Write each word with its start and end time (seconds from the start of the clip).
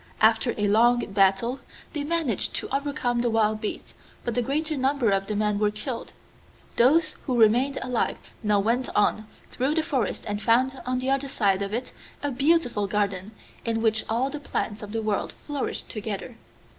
After 0.19 0.55
a 0.57 0.67
long 0.67 1.05
battle 1.13 1.59
they 1.93 2.03
managed 2.03 2.55
to 2.55 2.67
overcome 2.75 3.21
the 3.21 3.29
wild 3.29 3.61
beasts, 3.61 3.93
but 4.25 4.33
the 4.33 4.41
greater 4.41 4.75
number 4.75 5.11
of 5.11 5.27
the 5.27 5.35
men 5.35 5.59
were 5.59 5.69
killed. 5.69 6.13
Those 6.77 7.17
who 7.27 7.39
remained 7.39 7.77
alive 7.83 8.17
now 8.41 8.59
went 8.61 8.89
on 8.95 9.27
through 9.51 9.75
the 9.75 9.83
forest 9.83 10.25
and 10.27 10.41
found 10.41 10.81
on 10.87 10.97
the 10.97 11.11
other 11.11 11.27
side 11.27 11.61
of 11.61 11.71
it 11.71 11.93
a 12.23 12.31
beautiful 12.31 12.87
garden, 12.87 13.33
in 13.63 13.83
which 13.83 14.03
all 14.09 14.31
the 14.31 14.39
plants 14.39 14.81
of 14.81 14.91
the 14.91 15.03
world 15.03 15.33
flourished 15.45 15.87
together. 15.89 16.35